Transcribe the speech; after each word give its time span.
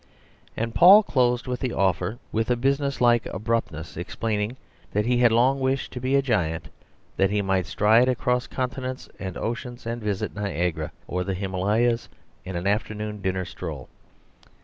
And 0.57 0.73
Paul 0.73 1.03
closed 1.03 1.45
with 1.45 1.59
the 1.59 1.73
offer 1.73 2.17
with 2.31 2.49
a 2.49 2.55
business 2.55 3.01
like 3.01 3.27
abruptness, 3.27 3.95
explaining 3.95 4.57
that 4.93 5.05
he 5.05 5.19
had 5.19 5.31
long 5.31 5.59
wished 5.59 5.93
to 5.93 6.01
be 6.01 6.15
a 6.15 6.23
giant 6.23 6.69
that 7.17 7.29
he 7.29 7.43
might 7.43 7.67
stride 7.67 8.09
across 8.09 8.47
continents 8.47 9.09
and 9.19 9.37
oceans 9.37 9.85
and 9.85 10.01
visit 10.01 10.33
Niagara 10.35 10.91
or 11.07 11.23
the 11.23 11.35
Himalayas 11.35 12.09
in 12.43 12.55
an 12.55 12.65
afternoon 12.65 13.21
dinner 13.21 13.45
stroll. 13.45 13.89